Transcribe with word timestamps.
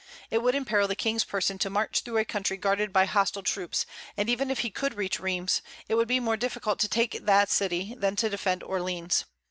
It 0.31 0.39
would 0.39 0.55
imperil 0.55 0.87
the 0.87 0.95
King's 0.95 1.23
person 1.23 1.59
to 1.59 1.69
march 1.69 1.99
through 2.01 2.17
a 2.17 2.25
country 2.25 2.57
guarded 2.57 2.91
by 2.91 3.05
hostile 3.05 3.43
troops; 3.43 3.85
and 4.17 4.31
even 4.31 4.49
if 4.49 4.61
he 4.61 4.71
could 4.71 4.95
reach 4.95 5.19
Rheims, 5.19 5.61
it 5.87 5.93
would 5.93 6.07
be 6.07 6.19
more 6.19 6.37
difficult 6.37 6.79
to 6.79 6.87
take 6.89 7.23
the 7.23 7.45
city 7.45 7.93
than 7.95 8.15
to 8.15 8.27
defend 8.27 8.63
Orleans. 8.63 9.25